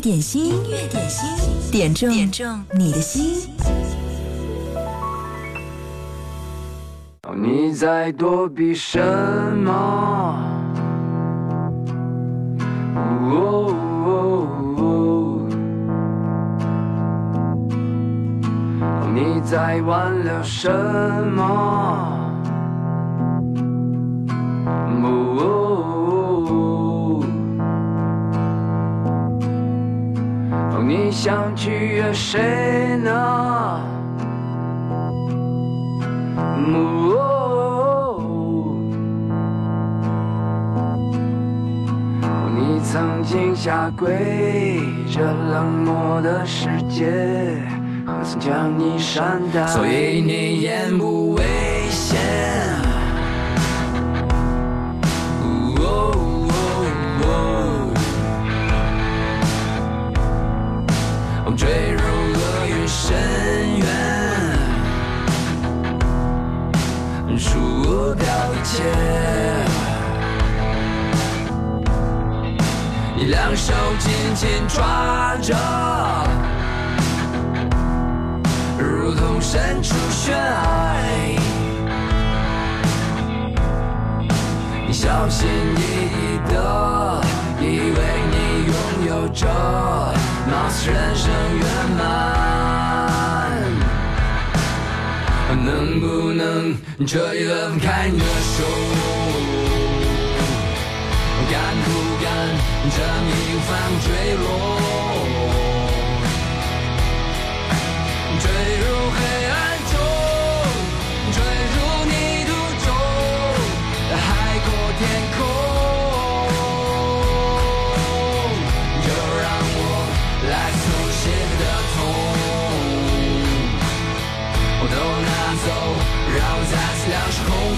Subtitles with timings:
[0.00, 3.50] 点心，音乐点心，点中点中你的心。
[7.36, 8.98] 你在躲避什
[9.62, 10.38] 么？
[19.12, 20.70] 你在挽留什
[21.34, 22.16] 么？
[30.82, 33.80] 你想取悦谁呢？
[42.56, 44.80] 你曾经下跪，
[45.10, 47.62] 这冷漠的世界，
[48.06, 49.66] 何曾将你善待？
[49.66, 51.42] 所以你言不为
[73.16, 75.56] 你两手紧紧抓着，
[78.78, 80.40] 如同身处悬崖。
[84.86, 87.20] 你小心翼翼的，
[87.60, 87.98] 以为
[88.30, 88.34] 你
[88.66, 88.74] 拥
[89.08, 89.46] 有着，
[90.48, 91.66] 貌似人生圆
[91.98, 92.69] 满。
[95.52, 98.62] 我能不能这一分开你的手？
[101.50, 101.88] 敢不
[102.22, 102.24] 敢
[102.94, 103.34] 这命
[103.66, 103.68] 犯
[104.06, 104.06] 坠
[104.38, 104.44] 落，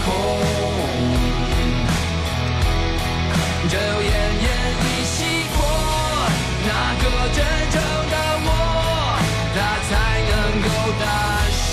[0.05, 0.71] 空空。
[3.69, 4.13] 只有奄
[4.45, 4.47] 奄
[4.85, 5.17] 一息
[5.57, 5.59] 过，
[6.67, 6.69] 那
[7.03, 7.39] 个真
[7.71, 7.77] 正
[8.11, 8.15] 的
[8.45, 8.49] 我，
[9.55, 9.57] 他
[9.89, 9.91] 才
[10.31, 10.33] 能
[10.63, 10.67] 够
[11.01, 11.03] 大
[11.51, 11.73] 声。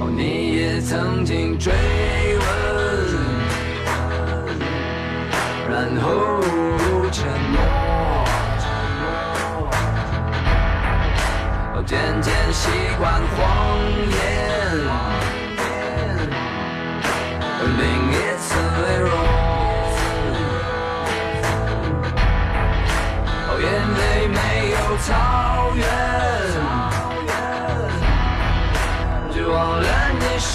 [0.00, 1.72] 哦，你也曾经追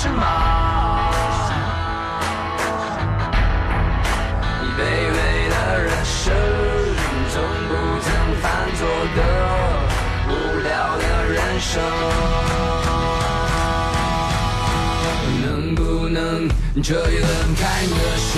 [0.05, 0.21] 什么？
[4.61, 5.17] 你卑微
[5.49, 6.23] 的人生，
[7.33, 7.35] 从
[7.67, 7.71] 不
[8.03, 8.07] 曾
[8.39, 8.45] 犯
[8.77, 8.79] 错
[9.15, 9.19] 的
[10.29, 11.73] 无聊的人生，
[15.43, 16.47] 能不能
[16.83, 18.33] 这一轮开你的手？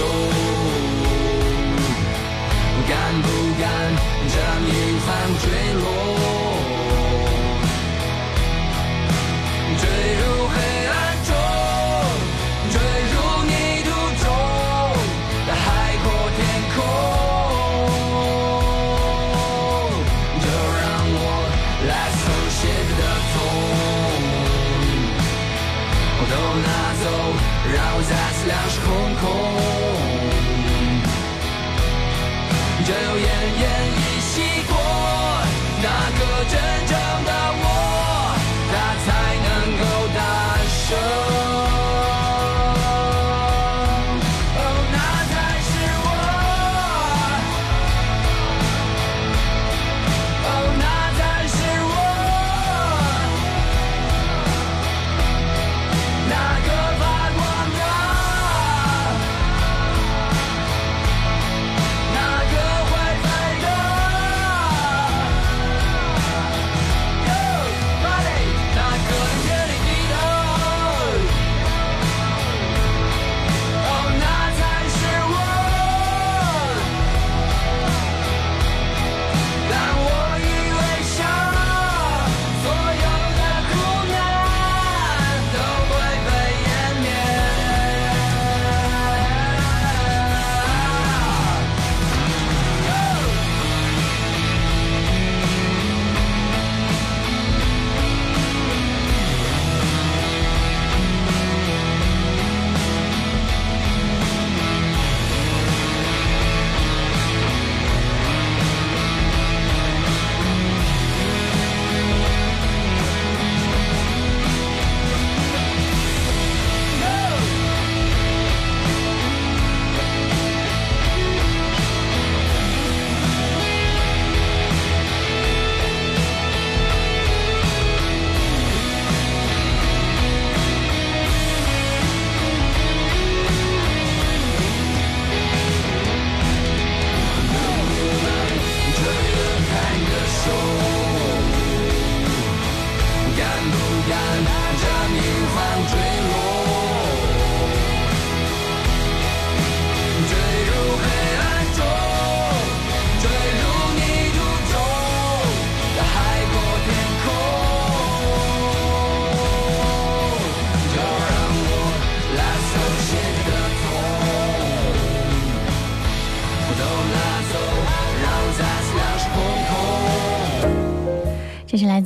[2.88, 2.92] 敢
[3.22, 3.26] 不
[3.60, 3.68] 敢
[4.30, 4.72] 这命
[5.06, 5.08] 犯
[5.42, 6.07] 坠落？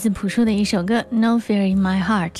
[0.01, 2.31] 自朴树的一首歌《No Fear in My Heart》，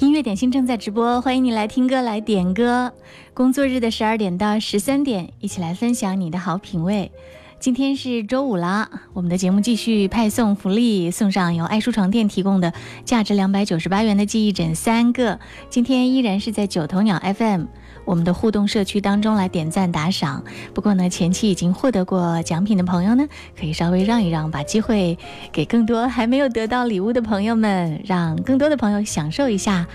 [0.00, 2.92] 音乐点心正在直播，欢迎你来听歌来点歌。
[3.34, 7.12] 工作日的十二点到十三点，一起来分享你的好品味。
[7.60, 12.72] 今天是周五啦，我们的节目继续派送福利，送上由爱舒床垫提供的
[13.04, 15.38] 价值两百九十八元的记忆枕三个。
[15.70, 17.66] 今天依然是在九头鸟 FM。
[18.08, 20.42] 我们的互动社区当中来点赞打赏。
[20.72, 25.18] 不过呢，前期已经获得过奖品的朋友呢，可以稍微让一让，把机会
[25.52, 29.86] 给更多还没有得到礼物的朋友们，让更多的朋友享受一下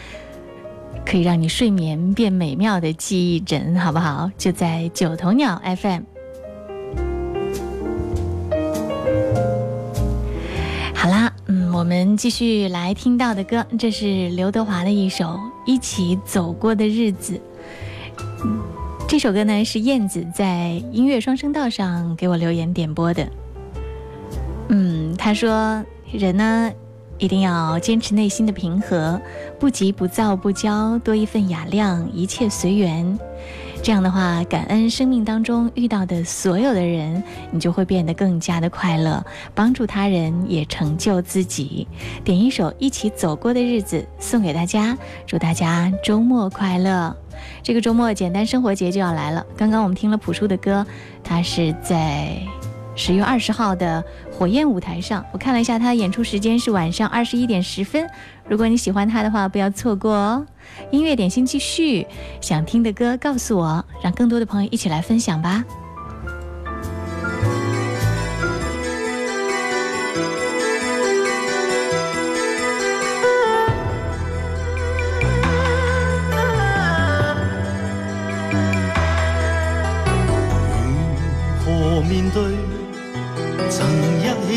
[1.04, 4.30] 可以让你睡眠变美妙的记忆枕，好不好？
[4.38, 6.04] 就在九头鸟 FM。
[10.94, 15.26] 好啦，嗯，我们继续来听到的歌，这是刘德华的一首
[15.66, 17.34] 《一起走过的日子》。
[19.08, 23.28] 这首歌呢是燕子在音乐双声道上给我留言点播的。
[24.70, 26.72] 嗯，他说人呢
[27.20, 29.22] 一定要坚持内心的平和，
[29.60, 33.18] 不急不躁不骄，多一份雅量，一切随缘。
[33.84, 37.22] 这样的话，感恩生命当中遇到的所有的人，
[37.52, 39.24] 你就会变得更加的快乐，
[39.54, 41.88] 帮助他人也成就自己。
[42.24, 44.98] 点一首一起走过的日子送给大家，
[45.28, 47.16] 祝大家周末快乐。
[47.62, 49.46] 这个周末简单生活节就要来了。
[49.58, 50.86] 刚刚我们听了朴树的歌，
[51.24, 52.38] 他是在
[52.96, 55.26] 十月二十号的火焰舞台上。
[55.32, 58.08] 我看了一下他的演出时间是晚上二十一点十分。
[58.48, 60.46] 如果你喜欢他的话，不要错过哦。
[60.92, 62.06] 音乐点心继续，
[62.42, 65.64] 想听的歌告诉我，让更多的朋友一起来分享吧。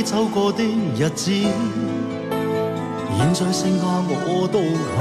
[0.06, 1.52] 走过的日子，现
[3.34, 4.58] 在剩下我独
[4.94, 4.96] 行，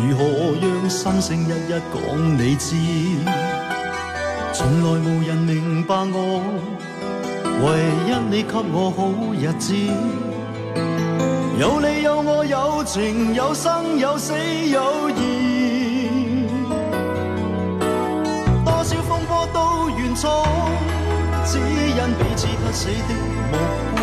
[0.00, 0.20] 如何
[0.58, 2.00] 让心声一一讲
[2.38, 2.74] 你知？
[4.54, 6.40] 从来无人明白我，
[7.60, 7.64] 唯
[8.08, 8.98] 一你给我好
[9.34, 9.74] 日子。
[11.58, 16.08] 有你有我有情有生有死有义，
[18.64, 20.42] 多少风波都愿闯。
[21.50, 23.12] 只因彼此不死的
[23.50, 23.58] 目
[23.98, 24.00] 光，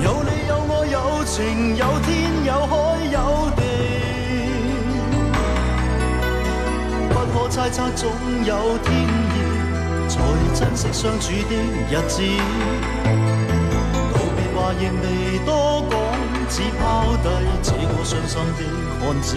[0.00, 2.08] 有你有我有情有天
[2.44, 2.72] 有海
[3.10, 3.60] 有地，
[7.08, 8.00] 不可猜测总
[8.44, 8.94] 有天
[9.34, 9.36] 意，
[10.08, 10.14] 才
[10.54, 11.52] 珍惜相处的
[11.90, 12.22] 日子。
[14.12, 15.04] 道别话亦未
[15.44, 15.50] 多
[15.90, 15.98] 讲，
[16.48, 17.26] 只抛低
[17.60, 18.60] 这个伤心的
[19.00, 19.36] 汉子。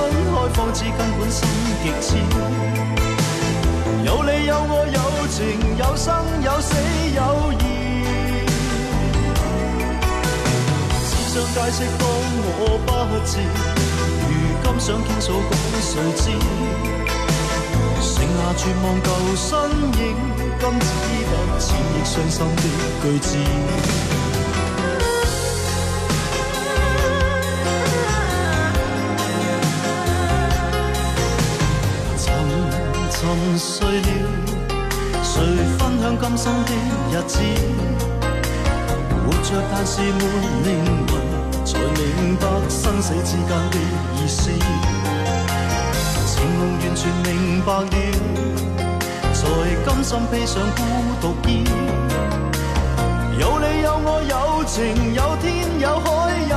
[0.00, 1.38] 分开方知根本心
[1.82, 2.08] 极痴，
[4.04, 5.38] 有你有我有情
[5.76, 6.08] 有生
[6.42, 6.74] 有死
[7.14, 7.62] 有义。
[11.04, 12.02] 只想解释当
[12.58, 12.88] 我不
[13.26, 13.32] 智，
[14.26, 14.30] 如
[14.62, 16.24] 今想倾诉讲谁知？
[18.00, 19.48] 剩下绝望旧身
[20.00, 20.00] 影，
[20.58, 20.86] 今只
[21.30, 22.58] 得千亿伤心的
[23.02, 23.28] 句子。
[33.30, 34.08] 沉睡了，
[35.22, 35.40] 谁
[35.78, 36.72] 分享今生的
[37.12, 37.38] 日子？
[39.24, 40.24] 活着但是没
[40.64, 40.68] 灵
[41.06, 41.10] 魂，
[41.64, 43.78] 才明白生死之间的
[44.16, 44.50] 意思。
[46.26, 47.88] 情浓完全明白了，
[49.32, 49.38] 才
[49.86, 50.82] 甘心披上孤
[51.20, 51.64] 独衣。
[53.38, 56.08] 有你有我有情有天有海
[56.50, 56.56] 有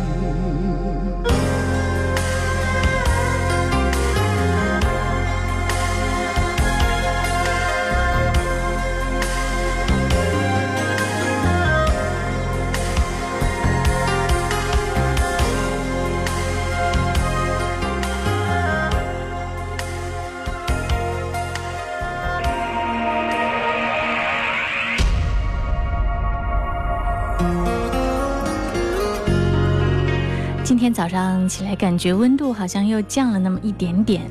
[30.93, 34.21] 早上起来，感觉温度好像又降了那么一点点。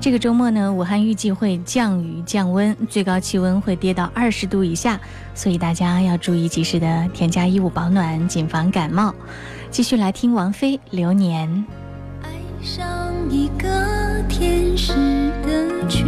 [0.00, 5.00] 这个周末呢，武汉预计会降雨降温，最高气温会跌到二十度以下，
[5.34, 9.14] 所以大家要注意及时的添加衣物保暖，谨防感冒。
[9.70, 11.48] 继续来听王菲《流年》。
[12.22, 12.30] 爱
[12.62, 14.92] 上一个天使
[15.42, 16.04] 的缺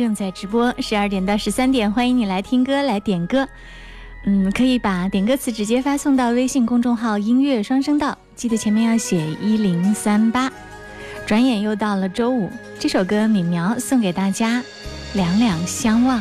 [0.00, 3.46] 正在直播，十二点到十三点，欢迎你来听歌，来点歌。
[4.24, 10.50] 嗯，可以把点歌词直接发送到微信公众号“音乐双声道”，记得前面要写一零三八。
[11.26, 14.62] 转眼又到了周五，这首歌敏苗送给大家，
[15.12, 16.18] 《两两相望》。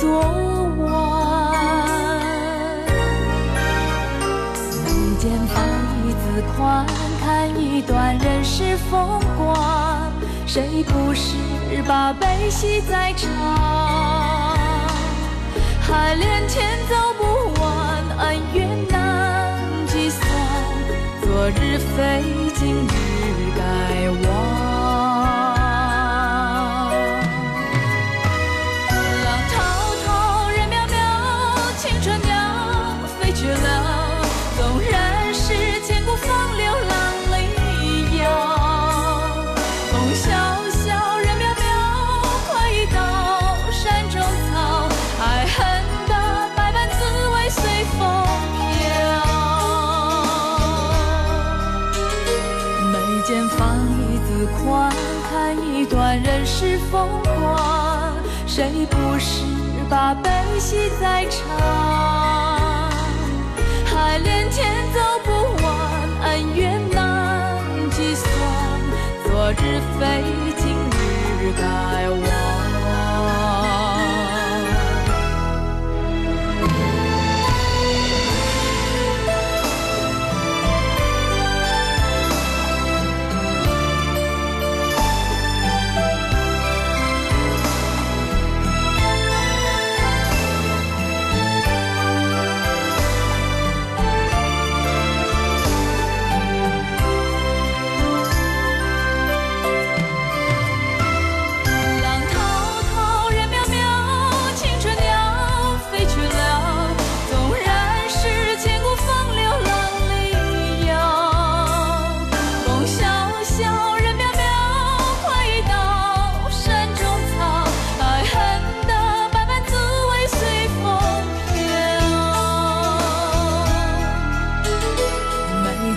[0.00, 0.20] 昨
[0.78, 0.86] 晚。
[4.84, 5.54] 眉间放
[6.04, 6.86] 一字宽，
[7.24, 7.24] 看
[7.60, 10.12] 一段人世风光。
[10.46, 11.36] 谁不是
[11.86, 13.28] 把悲喜在尝？
[15.80, 17.22] 海连天走不
[17.60, 20.20] 完，恩怨难计算。
[21.22, 22.88] 昨日非，今日
[54.46, 54.92] 宽，
[55.30, 58.14] 看一段人世风光。
[58.46, 59.42] 谁不是
[59.88, 62.90] 把悲喜在尝？
[63.84, 65.30] 海连天走不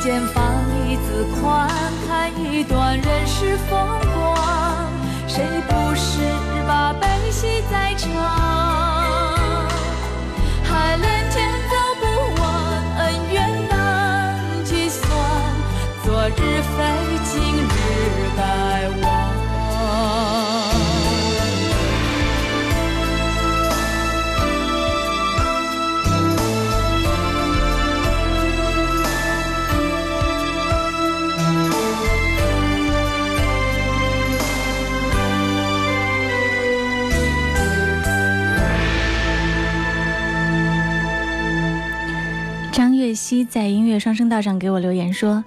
[0.10, 0.43] 间放
[0.88, 1.69] 一字宽，
[2.08, 3.78] 看一段人世风
[4.15, 4.91] 光。
[5.28, 6.19] 谁不是
[6.67, 8.10] 把悲喜在尝？
[10.63, 12.50] 海连天走不完，
[12.98, 14.34] 恩怨难
[14.65, 15.08] 计算。
[16.04, 17.19] 昨日非，
[43.30, 45.44] 张月熙在音乐双声道上给我留言说，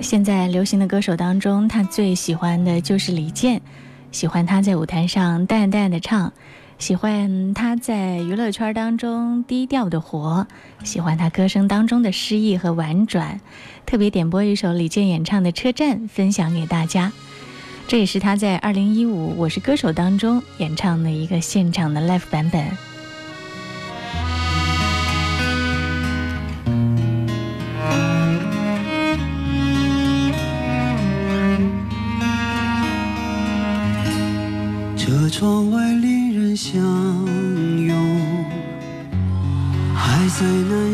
[0.00, 3.62] 现在流行的歌手当中，他最喜欢的就是李健，
[4.10, 6.32] 喜欢他在舞台上淡淡的唱，
[6.78, 10.48] 喜欢他在娱乐圈当中低调的活，
[10.82, 13.40] 喜欢他歌声当中的诗意和婉转，
[13.86, 17.12] 特别点播一首李健演唱的《车站》分享给大家。
[17.86, 22.89] 这也是他在二零一五《我是歌手》当中演唱的一个现场的 live 版本。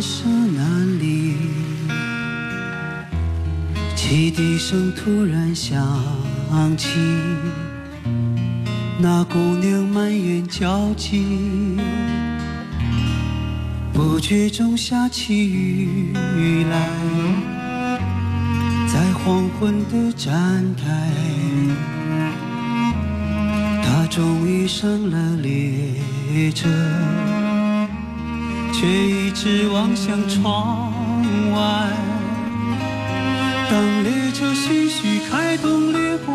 [0.07, 1.35] 难舍难离。
[3.97, 5.77] 汽笛声突然响
[6.77, 6.91] 起，
[9.01, 11.77] 那姑娘满眼焦急。
[13.93, 16.89] 不觉中下起雨来，
[18.87, 21.11] 在黄昏的站台，
[23.83, 26.69] 她终于上了列车，
[28.79, 30.93] 却一直望向窗
[31.51, 31.89] 外。
[33.71, 36.35] 当列车徐徐开动，掠过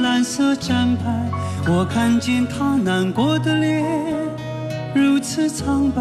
[0.00, 1.28] 蓝色站牌，
[1.66, 3.84] 我看见他难过的脸
[4.94, 6.00] 如此苍白，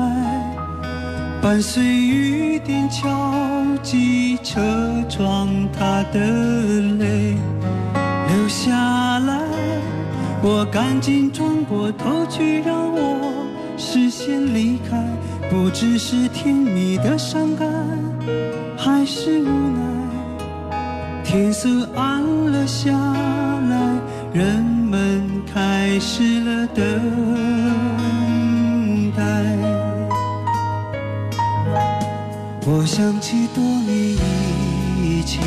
[1.41, 4.62] 伴随雨点敲击车
[5.10, 6.19] 窗，他的
[6.99, 7.34] 泪
[8.28, 9.41] 流下来。
[10.43, 13.34] 我赶紧转过头去，让我
[13.78, 15.04] 视线离开，
[15.56, 17.65] 不知是甜蜜的伤感，
[18.78, 19.80] 还是无奈。
[21.24, 23.96] 天色暗了下来，
[24.34, 26.84] 人们开始了等
[29.15, 29.24] 待。
[32.68, 34.18] 我想起多年
[35.02, 35.41] 以前，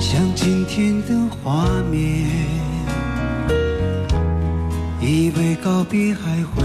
[0.00, 2.26] 像今天的画面，
[4.98, 6.64] 以为告别还会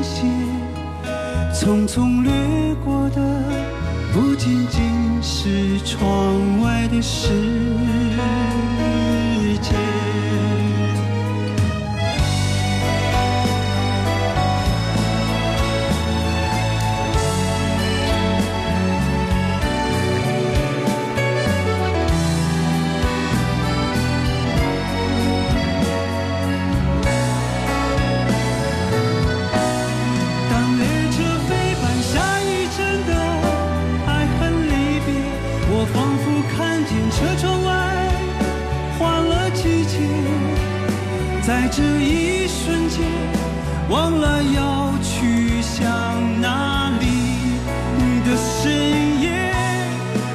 [1.61, 2.31] 匆匆掠
[2.83, 3.21] 过的
[4.11, 7.29] 不仅仅是窗外的事。
[41.73, 42.99] 这一瞬间，
[43.89, 45.89] 忘了要去向
[46.41, 47.05] 哪里
[48.25, 49.53] 的深夜。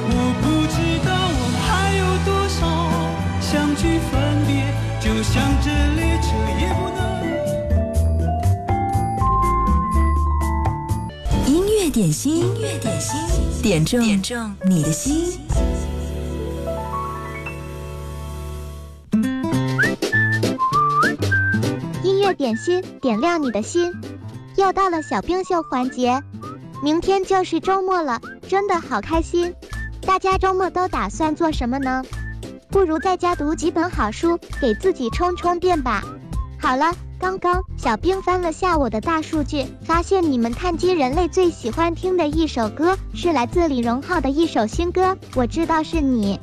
[0.09, 2.59] 我不知道我还有多少
[3.39, 4.11] 相聚分
[4.47, 6.27] 别，就像这列车
[6.59, 6.97] 也不能。
[11.45, 13.13] 音乐点心，音乐点心，
[13.61, 15.46] 点中点中你的心。
[22.47, 23.93] 点心，点亮你的心。
[24.55, 26.23] 又到了小冰秀环节，
[26.81, 29.53] 明天就是周末了，真的好开心。
[29.99, 32.05] 大家周末都打算做什么呢？
[32.69, 36.01] 不如在家读几本好书，给自己充充电吧。
[36.57, 46.39] 好了，刚刚小冰翻了下我的大数据，发现你们碳基人类最喜欢听的一首歌是来自李荣浩的一首新歌，我知道是你。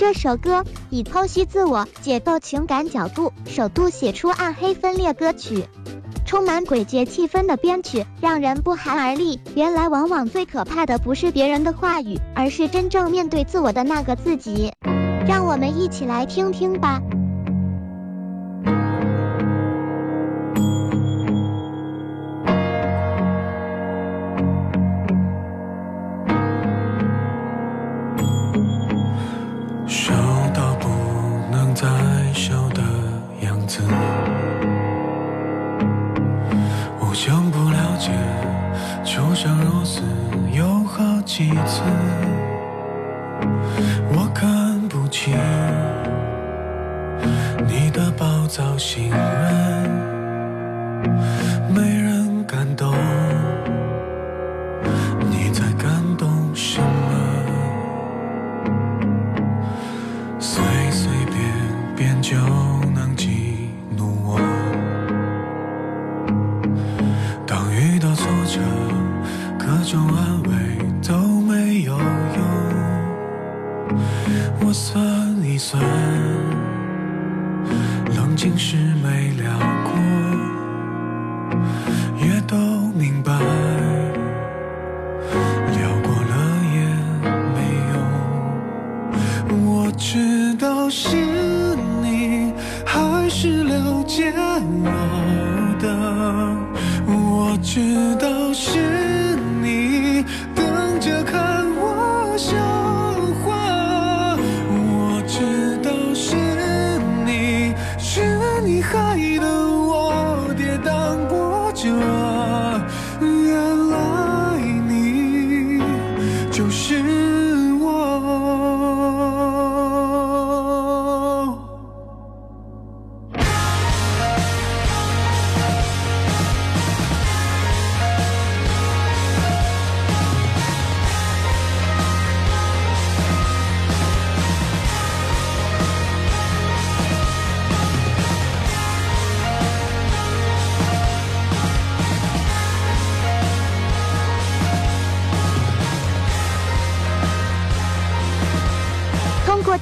[0.00, 5.66] 这首歌以剖析自我、解构情感角度，首度写出暗黑分裂歌曲，
[6.24, 9.38] 充满诡谲气氛的编曲让人不寒而栗。
[9.54, 14.72] 原来，往往最可怕的不是别人的话语，而是真正面对自我的那个自己。
[15.28, 17.02] 让我们一起来听听吧。
[62.00, 62.79] 变旧。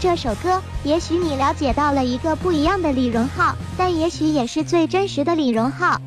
[0.00, 6.00] 这首歌，也许你了解到了一个不一样的李荣浩，但也许也是最真实的李荣浩。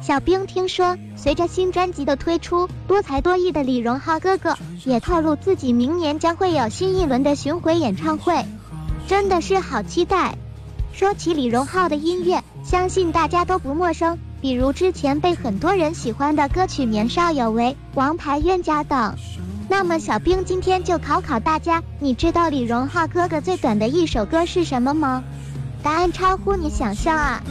[0.00, 8.42] 小兵听说，随着新专辑的推出，多才多艺的李荣浩哥哥也透露自己明年将会有新一轮的巡回演唱会，
[9.06, 10.34] 真的是好期待。
[10.92, 19.14] 说起李荣浩的音乐，相信大家都不陌生，比如之前被很多人喜欢的歌曲《年少有为》《王牌冤家》等。
[19.68, 25.24] 那么小兵今天就考考大家，你知道李荣浩哥哥最短的一首歌是什么吗？
[25.82, 27.42] 答案超乎你想象啊！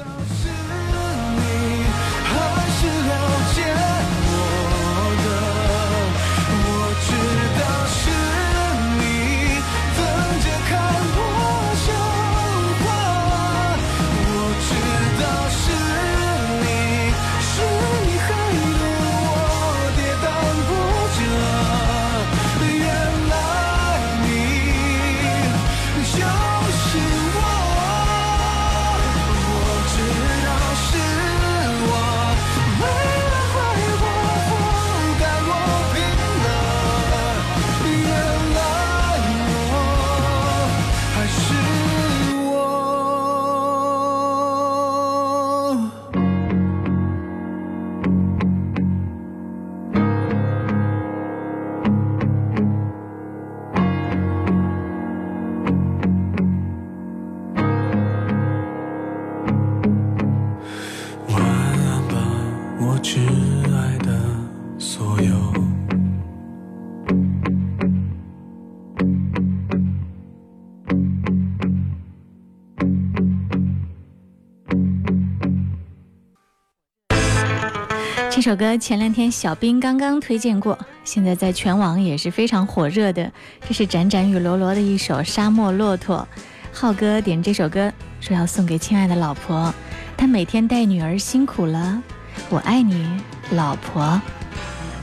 [78.55, 83.29] 首歌前两天小兵刚刚推荐过，现在在全网也是非常火热的。
[83.67, 86.25] 这是展展与罗罗的一首《沙漠骆驼》，
[86.71, 87.91] 浩哥点这首歌
[88.21, 89.73] 说要送给亲爱的老婆，
[90.15, 92.01] 他每天带女儿辛苦了，
[92.49, 93.05] 我爱你，
[93.51, 94.21] 老婆。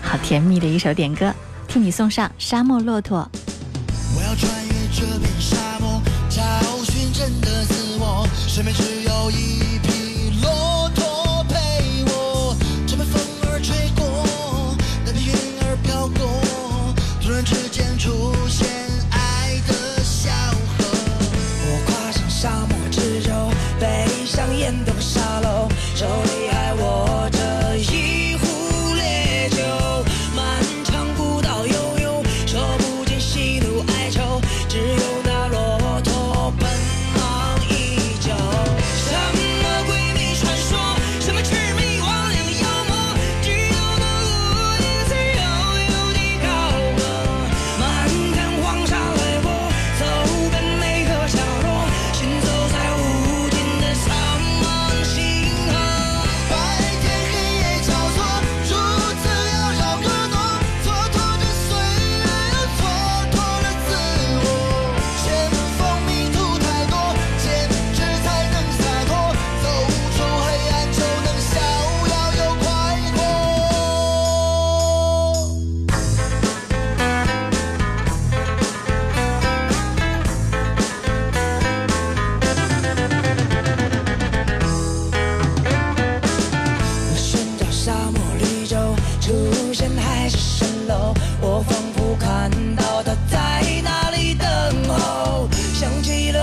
[0.01, 1.31] 好甜蜜的一首点歌，
[1.69, 3.29] 替你送上《沙漠骆驼》。
[4.17, 6.43] 我要穿越这片沙漠，找
[6.85, 8.27] 寻真的自我。
[8.49, 9.62] 身边只有一
[17.53, 18.22] 时间出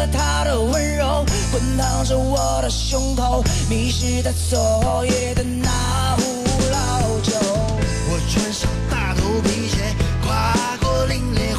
[0.07, 5.69] 他的温柔，滚烫着我的胸口，迷失在昨夜的那
[6.17, 6.21] 壶
[6.71, 7.33] 老酒。
[8.11, 11.55] 我穿上大头皮鞋，跨过凛冽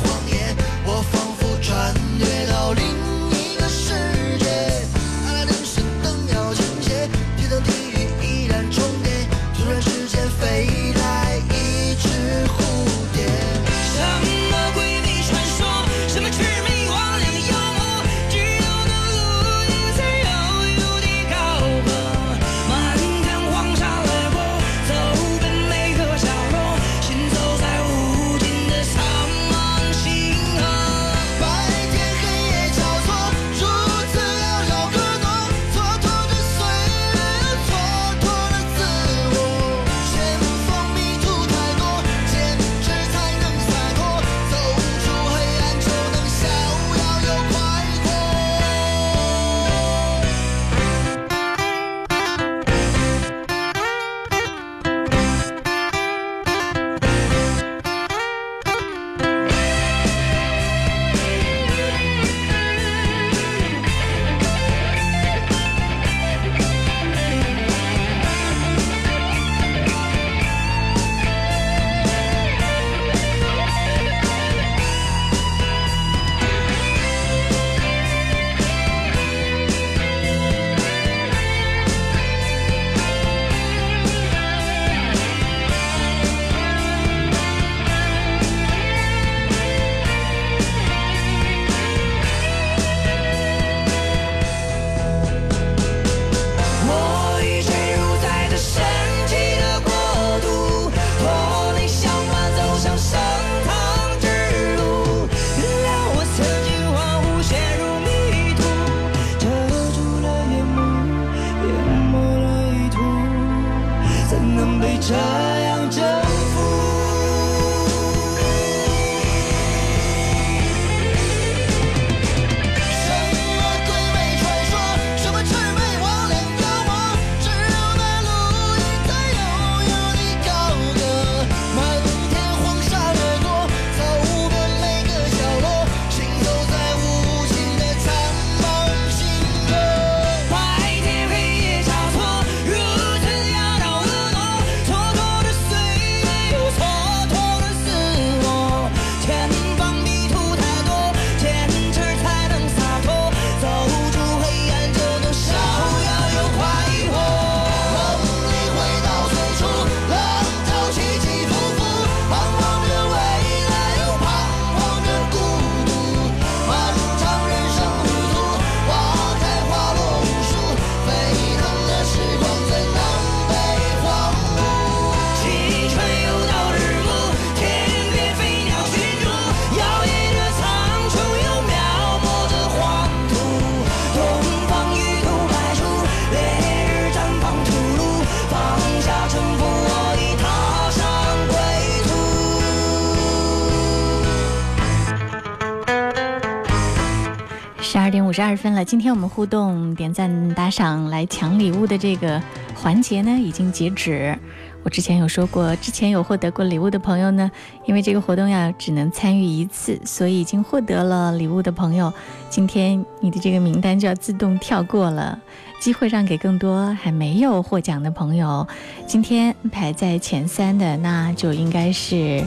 [198.51, 202.43] 二分了，今天我们互动、点赞、打赏来抢礼物的这个
[202.75, 204.37] 环节呢，已经截止。
[204.83, 207.49] 我之前有说过，之前有获得过礼物的朋友呢，
[207.87, 212.13] 因为这个活动呀只能参与一次，所以已经获得了礼物的朋友，
[212.49, 215.39] 今天你的这个名单就要自动跳过了，
[215.81, 218.67] 机会让给更多还没有获奖的朋友。
[219.07, 222.43] 今天排在前三的，那就应该是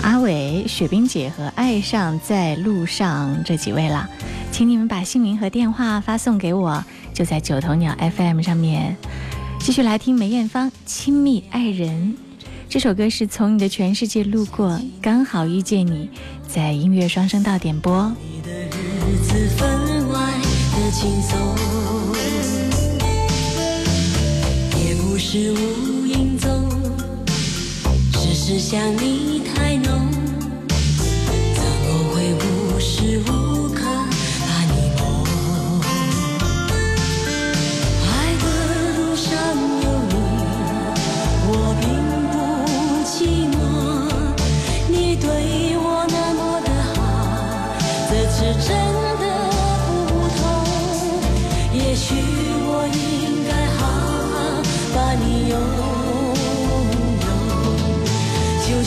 [0.00, 4.08] 阿伟、雪冰姐和爱上在路上这几位了。
[4.50, 6.84] 请你们把姓名和电话发送给我，
[7.14, 8.96] 就在九头鸟 FM 上面。
[9.60, 12.16] 继续来听梅艳芳《亲密爱人》
[12.68, 16.10] 这首歌，是从你的全世界路过，刚好遇见你，
[16.46, 18.12] 在音乐双声道点播。
[18.44, 20.32] 日子分外
[20.72, 21.38] 的轻松，
[24.78, 26.68] 也不是无影踪，
[28.12, 30.10] 只是想你太浓，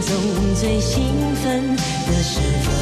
[0.00, 1.02] 生最兴
[1.36, 2.74] 奋的时分。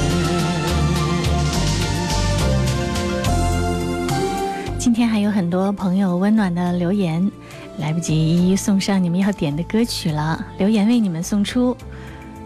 [4.78, 7.30] 今天还有很多朋友温暖的留言，
[7.78, 10.44] 来不及一一送上你们要点的歌曲了。
[10.58, 11.74] 留言为你们送出《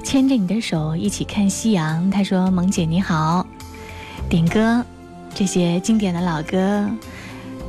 [0.05, 3.47] 牵着你的手一起看夕阳》，他说：“萌姐你好，
[4.29, 4.85] 点歌
[5.35, 6.89] 这些经典的老歌。”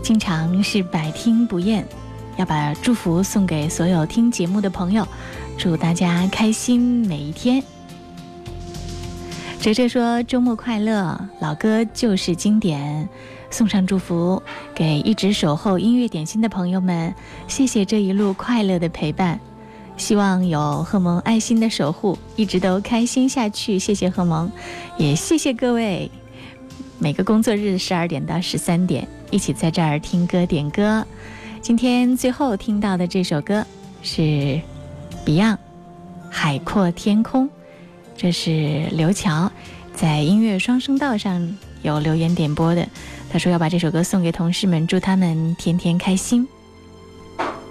[0.04, 1.84] 经常是百听不厌，
[2.38, 5.08] 要把祝福送给所有听节目的朋友。
[5.58, 7.64] 祝大家开心每一天。”
[9.62, 13.10] 哲哲说：“周末快乐，老歌就是经典，
[13.50, 14.42] 送上祝福
[14.76, 17.16] 给一直守候音乐点心的朋友们，
[17.48, 19.40] 谢谢这一路快乐的陪伴，
[19.98, 23.80] 希望有贺蒙爱心的守护，一直都开心下去。
[23.80, 24.52] 谢谢贺蒙，
[24.98, 26.12] 也谢谢各位。
[27.00, 31.04] 每个工作日十二点到十三点，一起在这儿听歌点歌。
[31.60, 33.66] 今天最后听到的这首歌
[34.04, 34.62] 是
[35.26, 35.54] Beyond
[36.30, 37.48] 《海阔天空》。”
[38.16, 39.52] 这是刘乔
[39.94, 42.88] 在音乐双声道上有留言点播的，
[43.30, 46.48] 他说要把这首歌送给同事们，祝他们天天开心。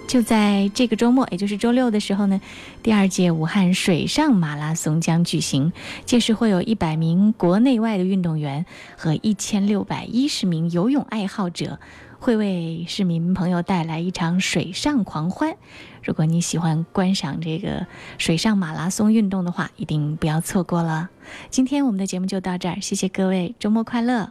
[0.07, 2.39] 就在这个周末，也就是周六的时候呢，
[2.83, 5.73] 第二届武汉水上马拉松将举行，
[6.05, 11.79] 届时会有一百名国内外的运动员和一千六百一十名游泳爱好者。
[12.17, 15.57] 会为市民朋友带来一场水上狂欢。
[16.05, 17.87] 如果你喜欢观赏这个
[18.19, 21.09] 水上马拉松运动的话，一定不要错过了。
[21.49, 24.29] 今天我们的节目就到这儿，谢谢各位，周末快乐。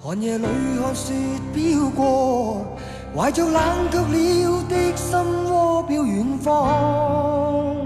[0.00, 1.14] 寒夜里看雪
[1.54, 2.66] 飘过，
[3.14, 3.62] 怀着冷
[3.92, 7.76] 却了的心窝飘远方。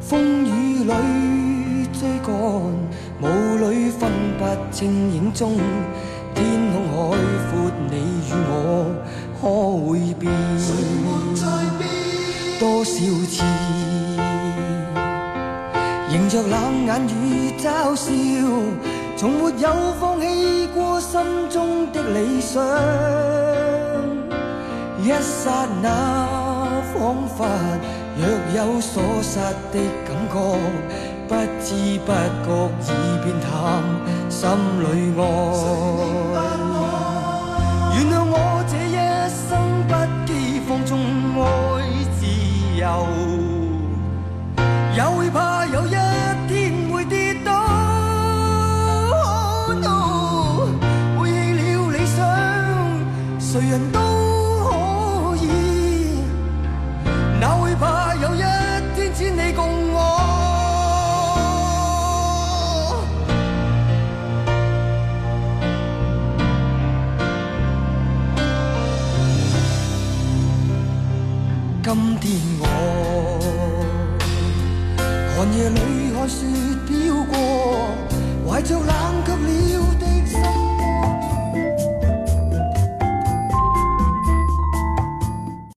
[0.00, 2.32] 风雨里追赶，
[3.20, 5.58] 雾里分不清影踪。
[6.32, 7.16] 天空海
[7.50, 8.19] 阔，你
[9.40, 10.30] 可会变？
[12.58, 13.42] 多少次
[16.10, 18.10] 迎着冷眼与嘲笑，
[19.16, 19.66] 从没有
[19.98, 22.62] 放弃过心中的理想。
[25.02, 25.88] 一刹那，
[26.92, 27.38] 仿佛
[28.18, 28.22] 若
[28.54, 29.38] 有所失
[29.72, 29.74] 的
[30.04, 30.36] 感觉，
[31.26, 31.34] 不
[31.64, 32.08] 知不
[32.44, 32.46] 觉
[32.82, 32.88] 已
[33.24, 33.48] 变淡。
[34.28, 34.38] 心
[34.82, 34.84] 里
[35.18, 35.22] 爱，